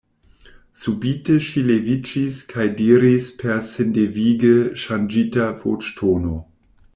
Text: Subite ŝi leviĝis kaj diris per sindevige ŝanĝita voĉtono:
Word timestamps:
Subite 0.83 1.35
ŝi 1.47 1.61
leviĝis 1.67 2.39
kaj 2.53 2.65
diris 2.79 3.27
per 3.43 3.61
sindevige 3.67 4.55
ŝanĝita 4.85 5.47
voĉtono: 5.61 6.35